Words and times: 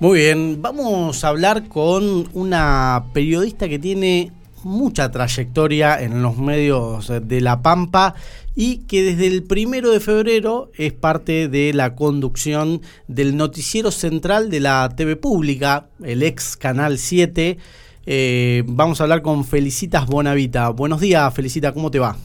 Muy 0.00 0.20
bien, 0.20 0.62
vamos 0.62 1.22
a 1.24 1.28
hablar 1.28 1.68
con 1.68 2.26
una 2.32 3.04
periodista 3.12 3.68
que 3.68 3.78
tiene 3.78 4.32
mucha 4.64 5.10
trayectoria 5.10 6.00
en 6.00 6.22
los 6.22 6.38
medios 6.38 7.12
de 7.22 7.40
La 7.42 7.60
Pampa 7.60 8.14
y 8.54 8.86
que 8.86 9.02
desde 9.02 9.26
el 9.26 9.42
primero 9.42 9.90
de 9.90 10.00
febrero 10.00 10.70
es 10.78 10.94
parte 10.94 11.48
de 11.48 11.74
la 11.74 11.94
conducción 11.96 12.80
del 13.08 13.36
noticiero 13.36 13.90
central 13.90 14.48
de 14.48 14.60
la 14.60 14.88
TV 14.96 15.16
Pública, 15.16 15.88
el 16.02 16.22
ex 16.22 16.56
Canal 16.56 16.96
7. 16.96 17.58
Eh, 18.06 18.62
vamos 18.66 19.02
a 19.02 19.04
hablar 19.04 19.20
con 19.20 19.44
Felicitas 19.44 20.06
Bonavita. 20.06 20.70
Buenos 20.70 21.00
días, 21.00 21.34
Felicita, 21.34 21.72
¿cómo 21.72 21.90
te 21.90 21.98
va? 21.98 22.16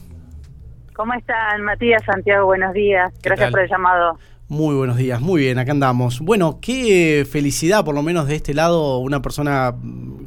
¿Cómo 0.94 1.12
están, 1.12 1.60
Matías, 1.60 2.02
Santiago? 2.06 2.46
Buenos 2.46 2.72
días. 2.72 3.12
Gracias 3.22 3.50
por 3.50 3.60
el 3.60 3.68
llamado. 3.68 4.18
Muy 4.48 4.76
buenos 4.76 4.96
días, 4.96 5.20
muy 5.20 5.40
bien, 5.40 5.58
acá 5.58 5.72
andamos. 5.72 6.20
Bueno, 6.20 6.60
qué 6.62 7.26
felicidad, 7.28 7.84
por 7.84 7.96
lo 7.96 8.04
menos 8.04 8.28
de 8.28 8.36
este 8.36 8.54
lado, 8.54 8.98
una 8.98 9.20
persona 9.20 9.74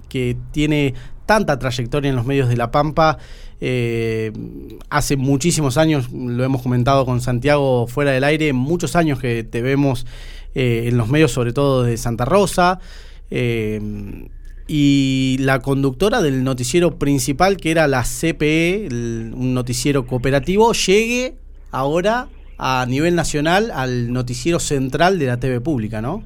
que 0.10 0.36
tiene 0.52 0.94
tanta 1.26 1.58
trayectoria 1.58 2.10
en 2.10 2.18
los 2.18 2.26
medios 2.26 2.50
de 2.50 2.58
La 2.58 2.70
Pampa. 2.70 3.18
Eh, 3.62 4.34
hace 4.90 5.16
muchísimos 5.16 5.78
años, 5.78 6.12
lo 6.12 6.44
hemos 6.44 6.62
comentado 6.62 7.06
con 7.06 7.22
Santiago 7.22 7.88
fuera 7.88 8.12
del 8.12 8.26
aire, 8.26 8.52
muchos 8.52 8.98
años 8.98 9.20
que 9.20 9.46
te 9.46 9.62
vemos 9.62 10.06
eh, 10.54 10.88
en 10.88 10.98
los 10.98 11.08
medios, 11.08 11.32
sobre 11.32 11.54
todo 11.54 11.84
de 11.84 11.96
Santa 11.96 12.26
Rosa. 12.26 12.82
Eh, 13.32 14.28
y 14.68 15.38
la 15.40 15.62
conductora 15.62 16.22
del 16.22 16.44
noticiero 16.44 17.00
principal, 17.00 17.56
que 17.56 17.72
era 17.72 17.88
la 17.88 18.04
CPE, 18.04 18.90
un 18.92 19.54
noticiero 19.54 20.06
cooperativo, 20.06 20.74
llegue 20.74 21.36
ahora 21.72 22.28
a 22.60 22.86
nivel 22.86 23.16
nacional 23.16 23.72
al 23.74 24.12
noticiero 24.12 24.60
central 24.60 25.18
de 25.18 25.28
la 25.28 25.40
TV 25.40 25.62
pública, 25.62 26.02
¿no? 26.02 26.24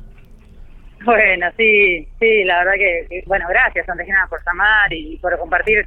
Bueno, 1.06 1.48
sí, 1.58 2.08
sí, 2.20 2.44
la 2.44 2.60
verdad 2.60 2.74
que, 2.74 3.24
bueno, 3.28 3.46
gracias 3.50 3.88
antes 3.88 4.08
por 4.30 4.40
llamar 4.44 4.92
y 4.92 5.18
por 5.18 5.38
compartir 5.38 5.86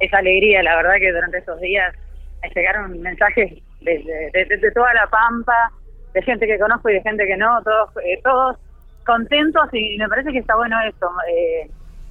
esa 0.00 0.18
alegría, 0.18 0.62
la 0.62 0.76
verdad 0.76 0.94
que 0.98 1.12
durante 1.12 1.38
esos 1.38 1.60
días 1.60 1.94
me 2.42 2.48
llegaron 2.48 3.00
mensajes 3.00 3.52
de, 3.82 4.72
toda 4.74 4.92
la 4.94 5.06
pampa, 5.06 5.70
de 6.12 6.22
gente 6.22 6.46
que 6.46 6.58
conozco 6.58 6.90
y 6.90 6.94
de 6.94 7.02
gente 7.02 7.26
que 7.26 7.36
no, 7.36 7.62
todos, 7.62 7.90
eh, 8.04 8.18
todos 8.24 8.56
contentos 9.06 9.68
y 9.72 9.96
me 9.98 10.08
parece 10.08 10.32
que 10.32 10.38
está 10.38 10.56
bueno 10.56 10.76
esto, 10.88 11.08
eh, 11.30 11.70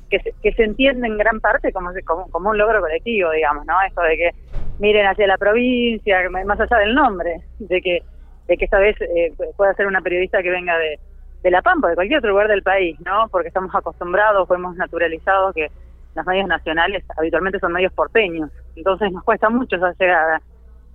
que, 0.10 0.20
se, 0.20 0.34
que 0.42 0.54
se 0.54 0.64
entiende 0.64 1.08
en 1.08 1.18
gran 1.18 1.42
parte 1.42 1.74
como, 1.74 1.92
como, 2.06 2.30
como 2.30 2.52
un 2.52 2.58
logro 2.58 2.80
colectivo, 2.80 3.32
digamos, 3.32 3.66
¿no? 3.66 3.74
Esto 3.82 4.02
de 4.04 4.16
que 4.16 4.32
miren 4.80 5.06
hacia 5.06 5.28
la 5.28 5.38
provincia, 5.38 6.18
más 6.30 6.60
allá 6.60 6.78
del 6.78 6.96
nombre, 6.96 7.42
de 7.60 7.82
que, 7.82 8.04
de 8.48 8.58
que 8.58 8.66
esta 8.66 8.80
vez 8.80 9.00
eh, 9.02 9.34
pueda 9.56 9.74
ser 9.74 9.88
una 9.88 10.02
periodista 10.02 10.42
que 10.42 10.50
venga 10.50 10.78
de, 10.78 11.52
La 11.52 11.62
Pampa, 11.62 11.90
de 11.90 11.96
cualquier 11.96 12.20
otro 12.20 12.32
lugar 12.32 12.48
del 12.48 12.64
país, 12.64 12.98
¿no? 13.02 13.28
Porque 13.30 13.50
estamos 13.50 13.74
acostumbrados 13.76 14.50
o 14.50 14.56
hemos 14.56 14.76
naturalizado 14.76 15.54
que 15.54 15.70
los 16.16 16.26
medios 16.26 16.48
nacionales 16.48 17.04
habitualmente 17.18 17.60
son 17.60 17.74
medios 17.74 17.92
porteños, 17.94 18.50
entonces 18.76 19.12
nos 19.12 19.24
cuesta 19.24 19.50
mucho 19.50 19.76
esa 19.76 19.94
llegada. 20.00 20.42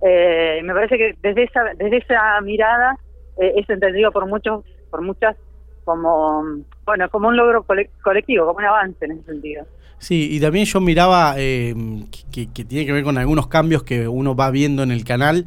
Eh, 0.01 0.61
me 0.63 0.73
parece 0.73 0.97
que 0.97 1.15
desde 1.21 1.43
esa, 1.43 1.63
desde 1.75 1.97
esa 1.97 2.39
mirada 2.41 2.95
eh, 3.37 3.53
es 3.57 3.69
entendido 3.69 4.11
por 4.11 4.25
muchos, 4.27 4.63
por 4.89 5.01
muchas 5.01 5.35
como, 5.83 6.43
bueno, 6.85 7.09
como 7.09 7.29
un 7.29 7.35
logro 7.35 7.65
colectivo, 8.03 8.45
como 8.45 8.59
un 8.59 8.65
avance 8.65 9.05
en 9.05 9.11
ese 9.11 9.23
sentido. 9.23 9.65
Sí, 9.99 10.29
y 10.31 10.39
también 10.39 10.65
yo 10.65 10.79
miraba 10.79 11.35
eh, 11.37 11.75
que, 12.31 12.47
tiene 12.47 12.85
que 12.85 12.93
ver 12.93 13.03
con 13.03 13.17
algunos 13.17 13.47
cambios 13.47 13.83
que 13.83 14.07
uno 14.07 14.33
va 14.33 14.49
viendo 14.49 14.81
en 14.81 14.91
el 14.91 15.03
canal, 15.03 15.45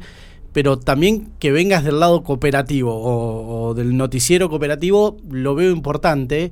pero 0.53 0.77
también 0.77 1.31
que 1.39 1.51
vengas 1.51 1.83
del 1.83 1.99
lado 1.99 2.23
cooperativo 2.23 2.93
o, 2.93 3.73
del 3.73 3.97
noticiero 3.97 4.49
cooperativo, 4.49 5.17
lo 5.29 5.55
veo 5.55 5.71
importante. 5.71 6.51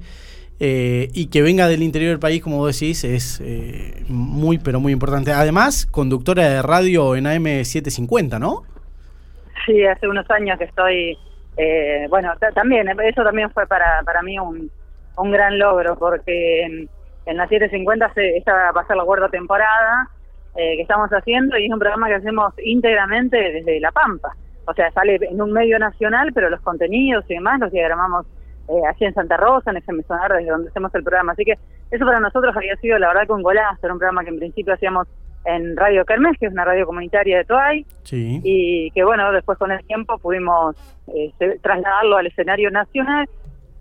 Eh, 0.64 1.10
y 1.14 1.28
que 1.28 1.42
venga 1.42 1.68
del 1.68 1.82
interior 1.82 2.12
del 2.12 2.20
país, 2.20 2.40
como 2.40 2.58
vos 2.58 2.80
decís, 2.80 3.04
es 3.04 3.42
eh, 3.44 4.04
muy, 4.08 4.60
pero 4.60 4.80
muy 4.80 4.94
importante. 4.94 5.32
Además, 5.32 5.88
conductora 5.88 6.48
de 6.48 6.62
radio 6.62 7.16
en 7.16 7.26
AM750, 7.26 8.40
¿no? 8.40 8.64
Sí, 9.66 9.84
hace 9.86 10.08
unos 10.08 10.30
años 10.30 10.60
que 10.60 10.66
estoy, 10.66 11.18
bueno, 12.10 12.32
también, 12.54 12.90
eso 12.90 13.24
también 13.24 13.50
fue 13.50 13.66
para, 13.66 14.04
para 14.06 14.22
mí 14.22 14.38
un, 14.38 14.70
un 15.18 15.32
gran 15.32 15.58
logro, 15.58 15.98
porque 15.98 16.88
en 17.26 17.38
la 17.38 17.48
750 17.48 18.14
se, 18.14 18.38
esta 18.38 18.72
va 18.72 18.82
a 18.82 18.88
ser 18.88 18.98
la 18.98 19.04
cuarta 19.04 19.30
temporada 19.30 20.10
eh, 20.56 20.76
que 20.76 20.82
estamos 20.82 21.10
haciendo 21.12 21.58
y 21.58 21.66
es 21.66 21.72
un 21.72 21.80
programa 21.80 22.08
que 22.08 22.16
hacemos 22.16 22.54
íntegramente 22.64 23.38
desde 23.38 23.80
La 23.80 23.92
Pampa. 23.92 24.36
O 24.66 24.74
sea, 24.74 24.92
sale 24.92 25.20
en 25.22 25.42
un 25.42 25.52
medio 25.52 25.80
nacional, 25.80 26.32
pero 26.34 26.50
los 26.50 26.62
contenidos 26.62 27.26
y 27.30 27.36
demás 27.36 27.60
los 27.60 27.72
diagramamos 27.72 28.26
eh, 28.68 28.82
en 29.00 29.14
Santa 29.14 29.38
Rosa, 29.38 29.72
en 29.72 29.78
ese 29.78 29.92
mesonar 29.94 30.32
desde 30.34 30.50
donde 30.50 30.70
hacemos 30.70 30.94
el 30.96 31.04
programa. 31.04 31.34
Así 31.34 31.44
que 31.44 31.58
eso 31.90 32.06
para 32.06 32.20
nosotros 32.20 32.56
había 32.56 32.76
sido, 32.78 32.98
la 33.00 33.08
verdad, 33.08 33.28
con 33.28 33.42
golazo. 33.42 33.80
Era 33.84 33.94
un 33.94 34.00
programa 34.00 34.24
que 34.24 34.30
en 34.30 34.40
principio 34.40 34.74
hacíamos 34.74 35.08
en 35.46 35.76
Radio 35.76 36.06
Kermés, 36.06 36.38
que 36.40 36.46
es 36.46 36.54
una 36.54 36.66
radio 36.66 36.86
comunitaria 36.86 37.38
de 37.38 37.46
Toay, 37.46 37.86
y 38.12 38.92
que 38.92 39.04
bueno, 39.04 39.32
después 39.32 39.58
con 39.58 39.72
el 39.72 39.84
tiempo 39.86 40.18
pudimos 40.20 40.76
eh, 41.08 41.32
trasladarlo 41.62 42.18
al 42.18 42.28
escenario 42.28 42.70
nacional, 42.70 43.28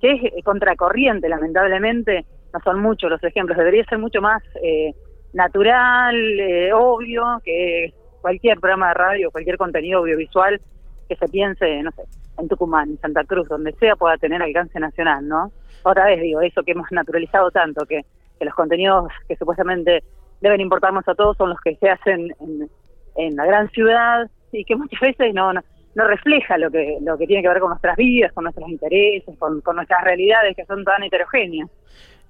que 0.00 0.12
es 0.12 0.44
contracorriente, 0.44 1.28
lamentablemente, 1.28 2.24
no 2.52 2.60
son 2.64 2.80
muchos 2.80 3.10
los 3.10 3.22
ejemplos, 3.22 3.56
debería 3.56 3.84
ser 3.84 3.98
mucho 3.98 4.20
más 4.20 4.42
eh, 4.62 4.94
natural, 5.32 6.16
eh, 6.40 6.72
obvio, 6.72 7.40
que 7.44 7.92
cualquier 8.20 8.58
programa 8.58 8.88
de 8.88 8.94
radio, 8.94 9.30
cualquier 9.30 9.56
contenido 9.56 10.00
audiovisual 10.00 10.60
que 11.08 11.16
se 11.16 11.28
piense, 11.28 11.82
no 11.82 11.90
sé, 11.92 12.02
en 12.38 12.48
Tucumán, 12.48 12.90
en 12.90 13.00
Santa 13.00 13.24
Cruz, 13.24 13.48
donde 13.48 13.72
sea, 13.72 13.96
pueda 13.96 14.16
tener 14.16 14.42
alcance 14.42 14.78
nacional, 14.78 15.26
¿no? 15.26 15.52
Otra 15.82 16.06
vez 16.06 16.20
digo, 16.20 16.40
eso 16.40 16.62
que 16.62 16.72
hemos 16.72 16.90
naturalizado 16.90 17.50
tanto, 17.50 17.86
que, 17.86 18.04
los 18.40 18.54
contenidos 18.54 19.12
que 19.28 19.36
supuestamente 19.36 20.02
deben 20.40 20.62
importarnos 20.62 21.06
a 21.06 21.14
todos 21.14 21.36
son 21.36 21.50
los 21.50 21.60
que 21.60 21.76
se 21.76 21.90
hacen 21.90 22.34
en, 23.16 23.36
la 23.36 23.44
gran 23.44 23.68
ciudad 23.68 24.30
y 24.50 24.64
que 24.64 24.76
muchas 24.76 24.98
veces 24.98 25.34
no, 25.34 25.52
no, 25.52 26.06
refleja 26.06 26.56
lo 26.56 26.70
que, 26.70 26.96
lo 27.02 27.18
que 27.18 27.26
tiene 27.26 27.42
que 27.42 27.48
ver 27.50 27.60
con 27.60 27.68
nuestras 27.68 27.96
vidas, 27.98 28.32
con 28.32 28.44
nuestros 28.44 28.66
intereses, 28.70 29.36
con, 29.38 29.60
con 29.60 29.76
nuestras 29.76 30.02
realidades 30.04 30.56
que 30.56 30.64
son 30.64 30.84
tan 30.84 31.02
heterogéneas. 31.02 31.68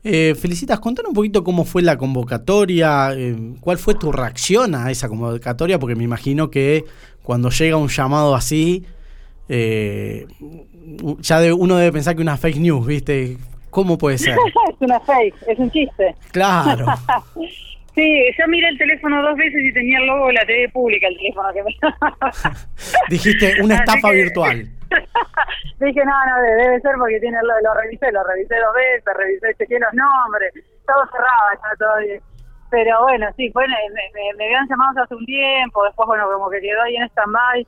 Eh, 0.02 0.34
Felicitas, 0.34 0.80
contanos 0.80 1.10
un 1.10 1.14
poquito 1.14 1.44
cómo 1.44 1.64
fue 1.64 1.82
la 1.82 1.98
convocatoria, 1.98 3.12
eh, 3.12 3.36
cuál 3.60 3.76
fue 3.76 3.94
tu 3.94 4.10
reacción 4.10 4.74
a 4.74 4.90
esa 4.90 5.08
convocatoria, 5.08 5.78
porque 5.78 5.94
me 5.94 6.04
imagino 6.04 6.50
que 6.50 6.84
cuando 7.22 7.50
llega 7.50 7.76
un 7.76 7.88
llamado 7.88 8.34
así, 8.34 8.86
eh, 9.48 10.26
ya 11.20 11.54
uno 11.54 11.76
debe 11.76 11.92
pensar 11.92 12.16
que 12.16 12.22
una 12.22 12.38
fake 12.38 12.56
news, 12.56 12.86
¿viste? 12.86 13.36
¿Cómo 13.68 13.98
puede 13.98 14.16
ser? 14.16 14.36
es 14.70 14.80
una 14.80 14.98
fake, 15.00 15.34
es 15.46 15.58
un 15.58 15.70
chiste. 15.70 16.14
Claro. 16.32 16.86
sí, 17.94 18.24
yo 18.38 18.48
miré 18.48 18.68
el 18.70 18.78
teléfono 18.78 19.22
dos 19.22 19.36
veces 19.36 19.62
y 19.62 19.72
tenía 19.74 19.98
el 19.98 20.06
logo 20.06 20.28
de 20.28 20.32
la 20.32 20.46
TV 20.46 20.68
pública 20.70 21.08
el 21.08 21.16
teléfono 21.18 21.48
que 21.52 21.62
me... 21.62 21.76
Dijiste 23.10 23.62
una 23.62 23.76
estafa 23.76 24.10
virtual. 24.12 24.66
Dije, 25.80 26.04
no, 26.04 26.12
no, 26.12 26.42
debe 26.42 26.80
ser 26.80 26.94
porque 26.98 27.20
tiene 27.20 27.38
lo, 27.42 27.74
revisé, 27.74 28.10
lo 28.12 28.22
revisé 28.24 28.56
dos 28.56 28.74
veces, 28.74 29.14
revisé, 29.16 29.54
chequeé 29.54 29.78
los 29.78 29.94
nombres, 29.94 30.52
todo 30.86 31.06
cerrado, 31.06 31.52
estaba 31.54 31.74
todo. 31.78 32.20
Pero 32.70 33.02
bueno, 33.02 33.28
sí, 33.36 33.50
bueno, 33.52 33.74
me, 33.94 34.34
me, 34.36 34.44
habían 34.44 34.68
llamado 34.68 35.02
hace 35.02 35.14
un 35.14 35.24
tiempo, 35.24 35.84
después, 35.84 36.06
bueno, 36.06 36.30
como 36.30 36.50
que 36.50 36.60
quedó 36.60 36.82
ahí 36.82 36.96
en 36.96 37.08
stand-by. 37.08 37.66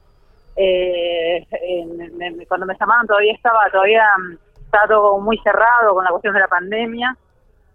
Eh, 0.54 1.46
cuando 2.46 2.66
me 2.66 2.76
llamaron 2.78 3.06
todavía 3.06 3.32
estaba, 3.32 3.70
todavía 3.70 4.04
mm, 4.18 4.36
estaba 4.64 4.86
todo 4.86 5.18
muy 5.18 5.38
cerrado 5.38 5.94
con 5.94 6.04
la 6.04 6.10
cuestión 6.10 6.34
de 6.34 6.40
la 6.40 6.48
pandemia. 6.48 7.16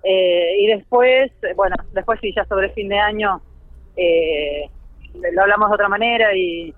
Eh, 0.04 0.58
y 0.60 0.68
después, 0.68 1.32
bueno, 1.56 1.76
después 1.92 2.20
sí, 2.22 2.34
ya 2.34 2.46
sobre 2.46 2.70
fin 2.70 2.88
de 2.88 3.00
año 3.00 3.42
eh, 3.98 4.70
lo 5.34 5.42
hablamos 5.42 5.70
de 5.70 5.76
otra 5.76 5.90
manera 5.90 6.34
y 6.36 6.74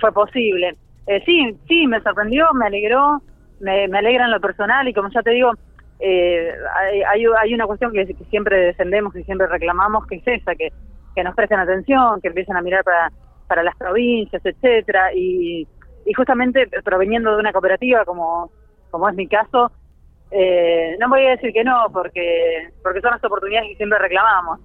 fue 0.00 0.12
posible. 0.12 0.76
Eh, 1.06 1.22
sí, 1.24 1.56
sí, 1.68 1.86
me 1.86 2.00
sorprendió, 2.02 2.46
me 2.54 2.66
alegró, 2.66 3.22
me, 3.60 3.88
me 3.88 3.98
alegra 3.98 4.26
en 4.26 4.30
lo 4.30 4.40
personal 4.40 4.86
y 4.86 4.94
como 4.94 5.08
ya 5.10 5.22
te 5.22 5.30
digo, 5.30 5.52
eh, 5.98 6.52
hay, 7.08 7.24
hay 7.40 7.54
una 7.54 7.66
cuestión 7.66 7.92
que, 7.92 8.06
siempre 8.30 8.58
defendemos, 8.58 9.14
y 9.16 9.24
siempre 9.24 9.46
reclamamos, 9.46 10.06
que 10.06 10.16
es 10.16 10.26
esa, 10.26 10.54
que, 10.54 10.72
que 11.14 11.24
nos 11.24 11.34
presten 11.34 11.60
atención, 11.60 12.20
que 12.20 12.28
empiecen 12.28 12.56
a 12.56 12.62
mirar 12.62 12.84
para, 12.84 13.10
para 13.46 13.62
las 13.62 13.76
provincias, 13.76 14.44
etcétera 14.44 15.12
y, 15.14 15.66
y 16.04 16.12
justamente 16.14 16.68
proveniendo 16.84 17.32
de 17.32 17.40
una 17.40 17.52
cooperativa 17.52 18.04
como, 18.04 18.50
como 18.90 19.08
es 19.08 19.14
mi 19.14 19.28
caso, 19.28 19.70
eh, 20.30 20.96
no 20.98 21.08
voy 21.08 21.26
a 21.26 21.30
decir 21.32 21.52
que 21.52 21.62
no, 21.62 21.86
porque, 21.92 22.70
porque 22.82 23.00
son 23.00 23.10
las 23.10 23.24
oportunidades 23.24 23.70
que 23.70 23.76
siempre 23.76 23.98
reclamamos. 23.98 24.60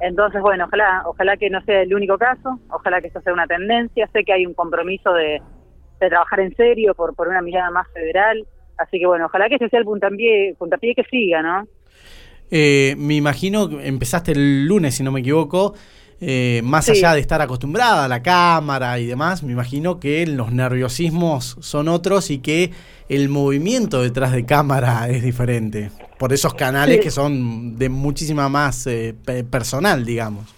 Entonces, 0.00 0.42
bueno, 0.42 0.64
ojalá, 0.64 1.02
ojalá 1.06 1.36
que 1.36 1.48
no 1.48 1.62
sea 1.62 1.82
el 1.82 1.94
único 1.94 2.18
caso, 2.18 2.58
ojalá 2.68 3.00
que 3.00 3.06
esto 3.06 3.20
sea 3.20 3.32
una 3.32 3.46
tendencia. 3.46 4.08
Sé 4.08 4.24
que 4.24 4.32
hay 4.32 4.44
un 4.44 4.54
compromiso 4.54 5.12
de, 5.12 5.40
de 6.00 6.08
trabajar 6.08 6.40
en 6.40 6.54
serio 6.56 6.94
por, 6.94 7.14
por 7.14 7.28
una 7.28 7.42
mirada 7.42 7.70
más 7.70 7.86
federal. 7.92 8.46
Así 8.76 8.98
que 8.98 9.06
bueno, 9.06 9.26
ojalá 9.26 9.48
que 9.48 9.54
ese 9.54 9.68
sea 9.68 9.78
el 9.78 9.84
puntapié, 9.84 10.94
que 10.94 11.04
siga, 11.10 11.42
¿no? 11.42 11.66
Eh, 12.50 12.94
me 12.98 13.14
imagino 13.14 13.68
que 13.68 13.86
empezaste 13.86 14.32
el 14.32 14.66
lunes, 14.66 14.96
si 14.96 15.02
no 15.02 15.12
me 15.12 15.20
equivoco. 15.20 15.74
eh, 16.20 16.62
más 16.64 16.88
allá 16.88 17.14
de 17.14 17.20
estar 17.20 17.40
acostumbrada 17.42 18.04
a 18.04 18.08
la 18.08 18.22
cámara 18.22 18.98
y 18.98 19.06
demás, 19.06 19.42
me 19.42 19.52
imagino 19.52 20.00
que 20.00 20.26
los 20.26 20.52
nerviosismos 20.52 21.56
son 21.60 21.88
otros 21.88 22.30
y 22.30 22.38
que 22.38 22.70
el 23.08 23.28
movimiento 23.28 24.02
detrás 24.02 24.32
de 24.32 24.46
cámara 24.46 25.08
es 25.08 25.22
diferente. 25.22 25.90
Por 26.18 26.32
esos 26.32 26.54
canales 26.54 27.00
que 27.00 27.10
son 27.10 27.76
de 27.76 27.88
muchísima 27.88 28.48
más 28.48 28.86
eh, 28.86 29.14
personal, 29.50 30.04
digamos. 30.04 30.54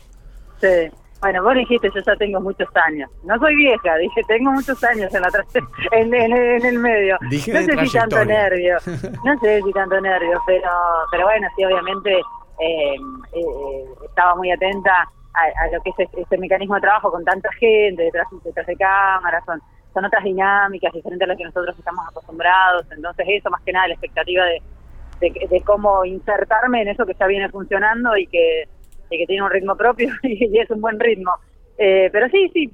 Sí. 0.60 0.90
Bueno, 1.26 1.42
vos 1.42 1.54
dijiste, 1.54 1.90
yo 1.92 2.00
ya 2.02 2.14
tengo 2.14 2.40
muchos 2.40 2.68
años. 2.76 3.10
No 3.24 3.36
soy 3.40 3.56
vieja, 3.56 3.96
dije, 3.96 4.20
tengo 4.28 4.52
muchos 4.52 4.84
años 4.84 5.12
en, 5.12 5.22
la 5.22 5.28
en, 5.90 6.64
el 6.64 6.78
medio. 6.78 7.18
no 7.20 7.28
sé 7.30 7.84
si 7.84 7.98
tanto 7.98 8.24
nervio, 8.24 8.76
no 9.24 9.38
sé 9.40 9.60
si 9.60 9.72
tanto 9.72 10.00
nervio, 10.00 10.40
pero, 10.46 10.70
pero 11.10 11.24
bueno, 11.24 11.48
sí, 11.56 11.64
obviamente 11.64 12.16
eh, 12.60 12.94
eh, 13.32 13.84
estaba 14.04 14.36
muy 14.36 14.52
atenta 14.52 14.92
a, 15.34 15.66
lo 15.72 15.82
que 15.82 15.90
es 15.90 15.98
este, 15.98 16.20
este, 16.20 16.38
mecanismo 16.38 16.76
de 16.76 16.82
trabajo 16.82 17.10
con 17.10 17.24
tanta 17.24 17.52
gente 17.54 18.04
detrás, 18.04 18.28
detrás 18.44 18.66
de 18.68 18.76
cámaras, 18.76 19.44
son, 19.46 19.60
son 19.94 20.04
otras 20.04 20.22
dinámicas 20.22 20.92
diferentes 20.92 21.26
a 21.26 21.28
las 21.30 21.36
que 21.36 21.44
nosotros 21.44 21.76
estamos 21.76 22.06
acostumbrados, 22.08 22.86
entonces 22.92 23.26
eso 23.30 23.50
más 23.50 23.62
que 23.62 23.72
nada 23.72 23.88
la 23.88 23.94
expectativa 23.94 24.44
de, 24.44 24.62
de, 25.20 25.60
cómo 25.62 26.04
insertarme 26.04 26.82
en 26.82 26.88
eso 26.88 27.04
que 27.04 27.14
ya 27.18 27.26
viene 27.26 27.48
funcionando 27.48 28.16
y 28.16 28.28
que, 28.28 28.68
que 29.10 29.26
tiene 29.26 29.42
un 29.42 29.50
ritmo 29.50 29.76
propio 29.76 30.08
y, 30.22 30.58
es 30.58 30.70
un 30.70 30.80
buen 30.80 30.98
ritmo. 30.98 31.32
Eh, 31.78 32.08
pero 32.12 32.28
sí, 32.28 32.50
sí, 32.52 32.72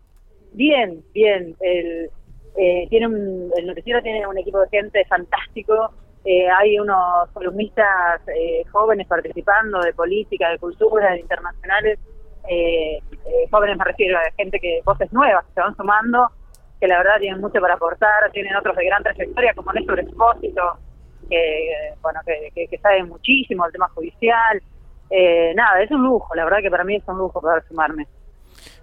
bien, 0.53 1.03
bien. 1.13 1.57
El, 1.61 2.11
eh, 2.57 2.87
tiene 2.91 3.07
un, 3.07 3.51
el 3.57 3.67
noticiero 3.67 4.03
tiene 4.03 4.27
un 4.27 4.39
equipo 4.39 4.61
de 4.61 4.69
gente 4.69 5.05
fantástico. 5.07 5.93
Eh, 6.25 6.49
hay 6.49 6.79
unos 6.79 7.29
columnistas 7.33 8.21
jóvenes 8.71 9.09
participando 9.09 9.81
de 9.81 9.93
política, 9.93 10.51
de 10.51 10.59
cultura, 10.59 11.13
de 11.13 11.21
internacionales 11.21 11.99
eh, 12.49 12.97
eh, 12.97 13.49
jóvenes 13.51 13.79
me 13.79 13.85
refiero 13.85 14.19
a 14.19 14.23
gente 14.37 14.59
que, 14.59 14.81
voces 14.85 15.13
nuevas 15.13 15.45
que 15.47 15.55
se 15.55 15.61
van 15.61 15.77
sumando, 15.77 16.31
que 16.81 16.89
la 16.89 16.99
verdad 16.99 17.21
tienen 17.21 17.41
mucho 17.41 17.61
para 17.61 17.75
aportar, 17.75 18.31
tienen 18.33 18.57
otros 18.57 18.77
de 18.77 18.85
gran 18.85 19.03
trayectoria 19.03 19.55
como 19.55 19.73
Néstor 19.73 20.01
Expósito, 20.01 20.79
que, 21.29 21.95
bueno, 22.03 22.21
que, 22.27 22.67
que, 22.67 22.79
sabe 22.79 23.05
muchísimo 23.05 23.65
del 23.65 23.73
tema 23.73 23.89
judicial. 23.91 24.61
Eh, 25.15 25.53
nada, 25.55 25.83
es 25.83 25.91
un 25.91 26.03
lujo, 26.03 26.35
la 26.35 26.45
verdad 26.45 26.59
que 26.63 26.71
para 26.71 26.85
mí 26.85 26.97
es 26.97 27.03
un 27.07 27.19
lujo 27.19 27.41
poder 27.41 27.63
sumarme. 27.69 28.07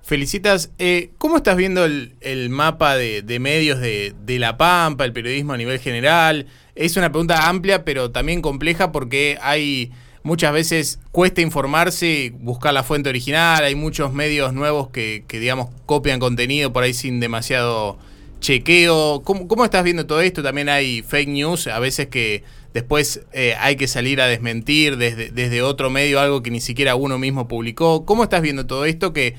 Felicitas. 0.03 0.71
Eh, 0.77 1.11
¿Cómo 1.17 1.37
estás 1.37 1.55
viendo 1.55 1.85
el, 1.85 2.15
el 2.21 2.49
mapa 2.49 2.95
de, 2.95 3.21
de 3.21 3.39
medios 3.39 3.79
de, 3.79 4.13
de, 4.25 4.39
La 4.39 4.57
Pampa, 4.57 5.05
el 5.05 5.13
periodismo 5.13 5.53
a 5.53 5.57
nivel 5.57 5.79
general? 5.79 6.47
Es 6.75 6.97
una 6.97 7.11
pregunta 7.11 7.47
amplia, 7.47 7.83
pero 7.83 8.11
también 8.11 8.41
compleja 8.41 8.91
porque 8.91 9.37
hay 9.41 9.91
muchas 10.23 10.53
veces 10.53 10.99
cuesta 11.11 11.41
informarse, 11.41 12.31
buscar 12.39 12.73
la 12.73 12.83
fuente 12.83 13.09
original, 13.09 13.63
hay 13.63 13.75
muchos 13.75 14.13
medios 14.13 14.53
nuevos 14.53 14.89
que, 14.89 15.23
que 15.27 15.39
digamos, 15.39 15.69
copian 15.85 16.19
contenido 16.19 16.71
por 16.73 16.83
ahí 16.83 16.93
sin 16.93 17.19
demasiado 17.19 17.97
chequeo. 18.39 19.21
¿Cómo, 19.23 19.47
¿Cómo, 19.47 19.65
estás 19.65 19.83
viendo 19.83 20.05
todo 20.05 20.21
esto? 20.21 20.41
También 20.43 20.69
hay 20.69 21.01
fake 21.01 21.29
news, 21.29 21.67
a 21.67 21.79
veces 21.79 22.07
que 22.07 22.43
después 22.73 23.27
eh, 23.33 23.55
hay 23.59 23.75
que 23.75 23.87
salir 23.87 24.21
a 24.21 24.27
desmentir 24.27 24.97
desde, 24.97 25.31
desde 25.31 25.61
otro 25.61 25.89
medio 25.89 26.19
algo 26.19 26.43
que 26.43 26.51
ni 26.51 26.61
siquiera 26.61 26.95
uno 26.95 27.17
mismo 27.17 27.47
publicó. 27.47 28.05
¿Cómo 28.05 28.23
estás 28.23 28.41
viendo 28.41 28.67
todo 28.67 28.85
esto 28.85 29.13
que 29.13 29.35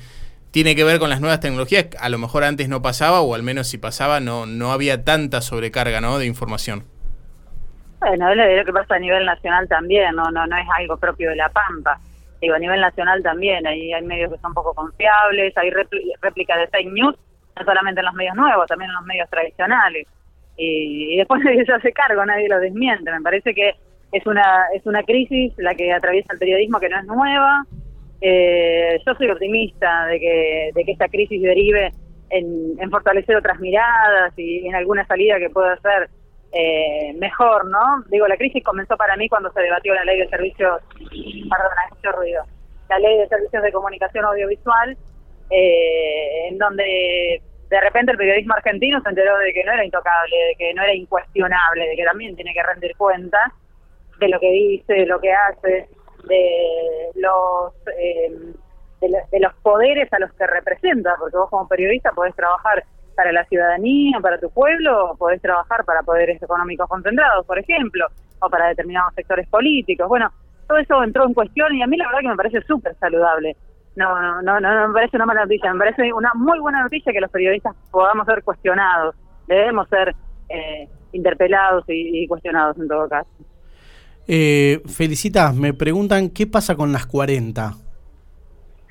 tiene 0.51 0.75
que 0.75 0.83
ver 0.83 0.99
con 0.99 1.09
las 1.09 1.21
nuevas 1.21 1.39
tecnologías? 1.39 1.87
A 1.99 2.09
lo 2.09 2.17
mejor 2.17 2.43
antes 2.43 2.69
no 2.69 2.81
pasaba, 2.81 3.21
o 3.21 3.35
al 3.35 3.43
menos 3.43 3.67
si 3.67 3.77
pasaba, 3.77 4.19
no, 4.19 4.45
no 4.45 4.71
había 4.71 5.03
tanta 5.03 5.41
sobrecarga 5.41 6.01
¿no? 6.01 6.19
de 6.19 6.25
información. 6.25 6.83
Bueno, 7.99 8.31
es 8.31 8.57
lo 8.57 8.65
que 8.65 8.73
pasa 8.73 8.95
a 8.95 8.99
nivel 8.99 9.25
nacional 9.25 9.67
también, 9.67 10.15
no, 10.15 10.31
no, 10.31 10.47
no 10.47 10.57
es 10.57 10.65
algo 10.79 10.97
propio 10.97 11.29
de 11.29 11.35
La 11.35 11.49
Pampa. 11.49 11.99
Digo, 12.41 12.55
a 12.55 12.59
nivel 12.59 12.81
nacional 12.81 13.21
también, 13.21 13.65
hay, 13.67 13.93
hay 13.93 14.01
medios 14.01 14.31
que 14.31 14.39
son 14.39 14.55
poco 14.55 14.73
confiables, 14.73 15.55
hay 15.55 15.69
réplicas 15.69 16.57
de 16.57 16.67
fake 16.67 16.91
news, 16.91 17.15
no 17.55 17.63
solamente 17.63 18.01
en 18.01 18.05
los 18.05 18.15
medios 18.15 18.35
nuevos, 18.35 18.65
también 18.67 18.89
en 18.89 18.95
los 18.95 19.05
medios 19.05 19.29
tradicionales. 19.29 20.07
Y, 20.63 21.17
después 21.17 21.41
nadie 21.43 21.65
se 21.65 21.73
hace 21.73 21.91
cargo, 21.91 22.25
nadie 22.25 22.47
lo 22.47 22.59
desmiente. 22.59 23.11
Me 23.11 23.21
parece 23.21 23.53
que 23.53 23.73
es 24.11 24.25
una, 24.27 24.65
es 24.73 24.85
una 24.85 25.03
crisis 25.03 25.53
la 25.57 25.73
que 25.73 25.91
atraviesa 25.91 26.33
el 26.33 26.39
periodismo 26.39 26.79
que 26.79 26.89
no 26.89 26.99
es 26.99 27.05
nueva. 27.05 27.65
Eh, 28.21 28.99
yo 29.05 29.15
soy 29.15 29.29
optimista 29.29 30.05
de 30.05 30.19
que, 30.19 30.69
de 30.75 30.83
que 30.83 30.91
esta 30.91 31.07
crisis 31.07 31.41
derive 31.41 31.91
en, 32.29 32.75
en 32.79 32.91
fortalecer 32.91 33.35
otras 33.35 33.59
miradas 33.59 34.33
y 34.37 34.67
en 34.67 34.75
alguna 34.75 35.05
salida 35.07 35.39
que 35.39 35.49
pueda 35.49 35.75
ser 35.77 36.09
eh, 36.51 37.13
mejor, 37.17 37.65
¿no? 37.65 38.03
Digo, 38.09 38.27
la 38.27 38.37
crisis 38.37 38.63
comenzó 38.63 38.97
para 38.97 39.15
mí 39.15 39.27
cuando 39.29 39.51
se 39.53 39.61
debatió 39.61 39.93
la 39.95 40.03
ley 40.03 40.19
de 40.19 40.27
servicios, 40.27 40.81
perdón, 40.91 41.71
mucho 41.89 42.11
ruido, 42.11 42.43
la 42.89 42.99
ley 42.99 43.17
de 43.17 43.27
servicios 43.27 43.63
de 43.63 43.71
comunicación 43.71 44.25
audiovisual, 44.25 44.97
eh, 45.49 46.47
en 46.49 46.57
donde 46.57 47.41
de 47.71 47.79
repente 47.79 48.11
el 48.11 48.17
periodismo 48.17 48.53
argentino 48.53 49.01
se 49.01 49.09
enteró 49.09 49.37
de 49.37 49.53
que 49.53 49.63
no 49.63 49.71
era 49.71 49.85
intocable, 49.85 50.35
de 50.35 50.55
que 50.57 50.73
no 50.73 50.83
era 50.83 50.93
incuestionable, 50.93 51.87
de 51.87 51.95
que 51.95 52.03
también 52.03 52.35
tiene 52.35 52.53
que 52.53 52.61
rendir 52.61 52.97
cuentas 52.97 53.53
de 54.19 54.27
lo 54.27 54.41
que 54.41 54.51
dice, 54.51 54.93
de 54.93 55.05
lo 55.05 55.21
que 55.21 55.31
hace, 55.31 55.87
de 56.25 57.11
los 57.15 57.73
eh, 57.97 58.29
de, 58.99 59.39
los 59.39 59.53
poderes 59.63 60.11
a 60.11 60.19
los 60.19 60.33
que 60.33 60.45
representa, 60.47 61.15
porque 61.17 61.37
vos 61.37 61.49
como 61.49 61.67
periodista 61.69 62.11
podés 62.11 62.35
trabajar 62.35 62.83
para 63.15 63.31
la 63.31 63.45
ciudadanía, 63.45 64.19
para 64.21 64.37
tu 64.37 64.49
pueblo, 64.51 65.15
podés 65.17 65.41
trabajar 65.41 65.85
para 65.85 66.03
poderes 66.03 66.43
económicos 66.43 66.89
concentrados, 66.89 67.45
por 67.45 67.57
ejemplo, 67.57 68.05
o 68.41 68.49
para 68.49 68.67
determinados 68.67 69.13
sectores 69.15 69.47
políticos. 69.47 70.09
Bueno, 70.09 70.29
todo 70.67 70.77
eso 70.77 71.01
entró 71.03 71.25
en 71.25 71.33
cuestión 71.33 71.73
y 71.73 71.81
a 71.81 71.87
mí 71.87 71.95
la 71.95 72.07
verdad 72.07 72.19
que 72.19 72.27
me 72.27 72.35
parece 72.35 72.61
súper 72.63 72.95
saludable. 72.95 73.55
No, 73.95 74.41
no, 74.41 74.41
no, 74.41 74.59
no 74.59 74.87
me 74.87 74.93
parece 74.93 75.17
una 75.17 75.25
mala 75.25 75.41
noticia, 75.41 75.73
me 75.73 75.79
parece 75.79 76.13
una 76.13 76.31
muy 76.33 76.59
buena 76.59 76.81
noticia 76.81 77.11
que 77.11 77.19
los 77.19 77.29
periodistas 77.29 77.75
podamos 77.91 78.25
ser 78.25 78.41
cuestionados, 78.43 79.15
debemos 79.47 79.87
ser 79.89 80.15
eh, 80.47 80.87
interpelados 81.11 81.83
y, 81.87 82.25
cuestionados 82.27 82.77
en 82.77 82.87
todo 82.87 83.09
caso. 83.09 83.29
Eh, 84.27 84.81
Felicitas, 84.85 85.53
me 85.55 85.73
preguntan 85.73 86.29
qué 86.29 86.47
pasa 86.47 86.75
con 86.75 86.93
las 86.93 87.05
40. 87.05 87.73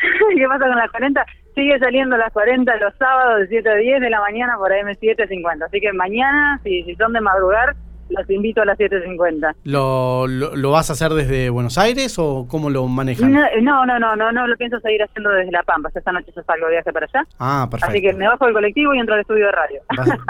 ¿Qué 0.37 0.47
pasa 0.47 0.67
con 0.67 0.77
las 0.77 0.91
40? 0.91 1.25
Sigue 1.55 1.79
saliendo 1.79 2.17
las 2.17 2.33
40 2.33 2.77
los 2.77 2.95
sábados 2.97 3.41
de 3.41 3.49
7 3.49 3.71
a 3.71 3.75
10 3.75 4.01
de 4.01 4.11
la 4.11 4.21
mañana 4.21 4.57
por 4.59 4.71
AM750. 4.71 5.65
Así 5.65 5.81
que 5.81 5.93
mañana, 5.95 6.61
si, 6.63 6.83
si 6.83 6.95
son 6.97 7.13
de 7.15 7.21
madrugar, 7.23 7.75
los 8.11 8.29
invito 8.31 8.63
a 8.63 8.65
las 8.65 8.79
7.50. 8.79 9.55
¿Lo, 9.65 10.27
lo, 10.27 10.57
¿Lo 10.57 10.71
vas 10.71 10.91
a 10.91 10.93
hacer 10.95 11.13
desde 11.13 11.51
Buenos 11.51 11.79
Aires 11.79 12.19
o 12.19 12.47
cómo 12.49 12.71
lo 12.71 12.87
manejan? 12.87 13.33
No, 13.33 13.87
no, 13.87 13.99
no, 13.99 14.17
no, 14.17 14.33
no, 14.33 14.47
lo 14.47 14.57
pienso 14.57 14.81
seguir 14.81 15.03
haciendo 15.03 15.31
desde 15.31 15.53
La 15.53 15.63
Pampa. 15.63 15.91
Esta 15.95 16.13
noche 16.13 16.33
yo 16.35 16.43
salgo 16.43 16.67
de 16.67 16.73
viaje 16.73 16.93
para 16.93 17.07
allá. 17.07 17.27
Ah, 17.39 17.67
perfecto. 17.71 17.91
Así 17.91 18.03
que 18.03 18.13
me 18.13 18.27
bajo 18.27 18.45
del 18.45 18.55
colectivo 18.55 18.95
y 18.95 18.99
entro 18.99 19.15
al 19.15 19.21
estudio 19.21 19.47
de 19.47 19.53
radio. 19.53 19.81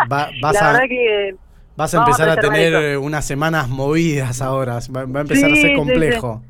Vas, 0.09 0.33
La 0.41 0.73
verdad 0.73 0.89
que... 0.89 1.35
Vas 1.77 1.95
a 1.95 1.99
empezar 1.99 2.29
a, 2.29 2.37
tener 2.37 2.99
unas 2.99 3.25
semanas 3.25 3.69
movidas 3.69 4.43
ahora. 4.43 4.79
Va, 4.95 5.01
a 5.01 5.23
empezar 5.23 5.51
a 5.51 5.55
ser 5.55 5.75
complejo. 5.77 6.43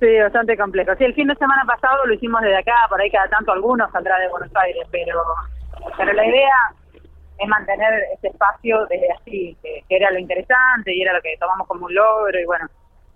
Sí, 0.00 0.18
bastante 0.20 0.56
complejo. 0.56 0.92
Sí, 0.98 1.04
el 1.04 1.14
fin 1.14 1.28
de 1.28 1.36
semana 1.36 1.62
pasado 1.64 2.04
lo 2.06 2.14
hicimos 2.14 2.42
desde 2.42 2.58
acá, 2.58 2.74
por 2.88 3.00
ahí 3.00 3.08
cada 3.10 3.28
tanto 3.28 3.52
algunos 3.52 3.90
saldrá 3.92 4.18
de 4.18 4.28
Buenos 4.28 4.50
Aires, 4.56 4.84
pero, 4.90 5.22
pero 5.96 6.12
la 6.12 6.26
idea 6.26 6.50
es 7.38 7.48
mantener 7.48 7.92
este 8.14 8.28
espacio 8.28 8.86
desde 8.86 9.12
así, 9.12 9.56
que, 9.62 9.82
era 9.88 10.10
lo 10.10 10.18
interesante 10.18 10.94
y 10.94 11.02
era 11.02 11.12
lo 11.12 11.22
que 11.22 11.36
tomamos 11.38 11.66
como 11.66 11.86
un 11.86 11.94
logro 11.94 12.38
y 12.38 12.44
bueno, 12.44 12.66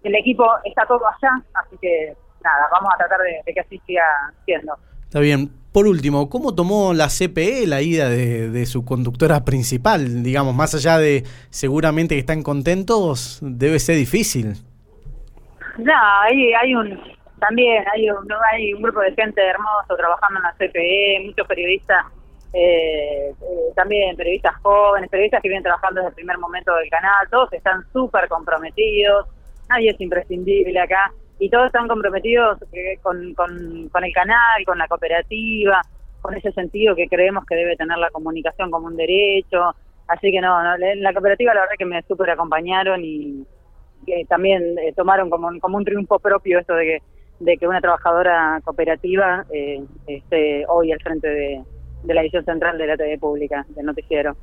el 0.03 0.15
equipo 0.15 0.47
está 0.65 0.87
todo 0.87 1.03
allá, 1.07 1.43
así 1.55 1.77
que 1.81 2.15
nada, 2.43 2.69
vamos 2.73 2.91
a 2.95 2.99
tratar 2.99 3.21
de, 3.21 3.53
que 3.53 3.61
así 3.61 3.81
siga 3.87 4.05
siendo. 4.45 4.77
Está 5.03 5.21
bien. 5.21 5.51
Por 5.73 5.87
último, 5.87 6.29
¿cómo 6.29 6.55
tomó 6.55 6.93
la 6.93 7.07
CPE 7.07 7.67
la 7.69 7.81
ida 7.81 8.09
de, 8.09 8.51
de, 8.51 8.67
su 8.67 8.85
conductora 8.85 9.45
principal? 9.45 10.25
Digamos, 10.25 10.53
más 10.53 10.75
allá 10.75 10.99
de 10.99 11.23
seguramente 11.51 12.17
que 12.17 12.21
están 12.21 12.43
contentos, 12.43 13.39
debe 13.41 13.79
ser 13.79 13.95
difícil. 13.95 14.55
No, 15.79 15.93
hay, 16.23 16.53
hay 16.55 16.75
un 16.75 16.99
también 17.41 17.83
hay 17.93 18.11
un, 18.11 18.29
hay 18.53 18.73
un 18.75 18.83
grupo 18.83 19.01
de 19.01 19.13
gente 19.15 19.41
hermoso 19.43 19.97
trabajando 19.97 20.41
en 20.41 20.45
la 20.45 20.53
CPE, 20.53 21.27
muchos 21.27 21.47
periodistas, 21.47 22.05
eh, 22.53 23.31
eh, 23.31 23.73
también 23.77 24.17
periodistas 24.17 24.57
jóvenes, 24.63 25.09
periodistas 25.09 25.41
que 25.41 25.49
vienen 25.49 25.63
trabajando 25.63 26.01
desde 26.01 26.09
el 26.09 26.15
primer 26.15 26.39
momento 26.39 26.75
del 26.75 26.91
canal, 26.91 27.29
todos 27.31 27.53
están 27.53 27.85
súper 27.93 28.29
comprometidos, 28.29 29.29
nadie 29.69 29.91
es 29.91 30.01
imprescindible 30.01 30.79
acá, 30.81 31.13
y 31.39 31.49
todos 31.49 31.67
están 31.67 31.87
comprometidos 31.87 32.59
eh, 32.73 32.99
con, 33.03 33.35
con, 33.35 34.05
el 34.05 34.13
canal, 34.13 34.65
con 34.67 34.79
la 34.79 34.89
cooperativa, 34.89 35.81
con 36.21 36.37
ese 36.37 36.51
sentido 36.53 36.97
que 36.97 37.09
creemos 37.09 37.45
que 37.47 37.55
debe 37.55 37.77
tener 37.77 37.97
la 37.99 38.11
comunicación 38.11 38.71
como 38.71 38.89
un 38.89 38.97
derecho, 38.97 39.75
así 40.09 40.33
que 40.33 40.41
no, 40.41 40.63
no 40.63 40.77
la 40.77 41.13
cooperativa 41.13 41.55
la 41.55 41.61
verdad 41.61 41.77
que 41.79 41.85
me 41.85 42.03
súper 42.03 42.31
acompañaron 42.31 43.05
y 43.05 43.47
que 44.07 44.25
también 44.29 44.77
eh, 44.79 44.93
tomaron 44.97 45.31
como, 45.31 45.51
como 45.61 45.77
un 45.77 45.85
triunfo 45.85 46.19
propio 46.19 46.59
esto 46.59 46.75
de 46.75 46.85
que, 46.85 47.03
de 47.39 47.57
que 47.57 47.69
una 47.69 47.81
trabajadora 47.81 48.61
cooperativa 48.65 49.47
esté 50.07 50.65
hoy 50.67 50.93
al 50.93 51.01
frente 51.01 51.29
de, 51.29 51.63
de 52.03 52.15
la 52.15 52.23
edición 52.23 52.45
central 52.45 52.79
de 52.79 52.87
la 52.87 52.97
TV 52.97 53.19
pública, 53.19 53.67
del 53.75 53.87
noticiero. 53.87 54.37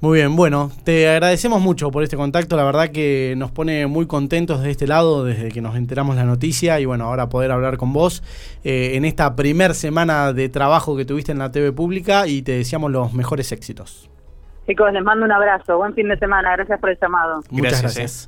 Muy 0.00 0.18
bien, 0.18 0.36
bueno, 0.36 0.70
te 0.84 1.08
agradecemos 1.08 1.60
mucho 1.60 1.90
por 1.90 2.04
este 2.04 2.16
contacto, 2.16 2.56
la 2.56 2.62
verdad 2.62 2.90
que 2.90 3.34
nos 3.36 3.50
pone 3.50 3.88
muy 3.88 4.06
contentos 4.06 4.62
de 4.62 4.70
este 4.70 4.86
lado 4.86 5.24
desde 5.24 5.48
que 5.48 5.60
nos 5.60 5.74
enteramos 5.74 6.14
la 6.14 6.22
noticia 6.22 6.78
y 6.78 6.84
bueno, 6.84 7.06
ahora 7.06 7.28
poder 7.28 7.50
hablar 7.50 7.78
con 7.78 7.92
vos 7.92 8.22
eh, 8.62 8.92
en 8.94 9.04
esta 9.04 9.34
primer 9.34 9.74
semana 9.74 10.32
de 10.32 10.48
trabajo 10.50 10.96
que 10.96 11.04
tuviste 11.04 11.32
en 11.32 11.38
la 11.38 11.50
TV 11.50 11.72
pública 11.72 12.28
y 12.28 12.42
te 12.42 12.52
deseamos 12.52 12.92
los 12.92 13.12
mejores 13.12 13.50
éxitos. 13.50 14.08
Chicos, 14.68 14.92
les 14.92 15.02
mando 15.02 15.24
un 15.24 15.32
abrazo, 15.32 15.78
buen 15.78 15.94
fin 15.94 16.08
de 16.08 16.16
semana, 16.16 16.52
gracias 16.52 16.78
por 16.78 16.90
el 16.90 16.98
llamado. 17.02 17.40
Muchas 17.50 17.82
gracias. 17.82 18.26